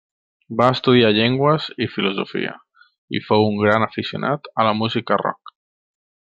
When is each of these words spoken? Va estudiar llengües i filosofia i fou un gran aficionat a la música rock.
Va 0.61 0.69
estudiar 0.75 1.11
llengües 1.17 1.67
i 1.87 1.89
filosofia 1.97 2.55
i 3.19 3.23
fou 3.29 3.47
un 3.53 3.61
gran 3.67 3.89
aficionat 3.89 4.53
a 4.63 4.69
la 4.71 4.77
música 4.83 5.23
rock. 5.27 5.57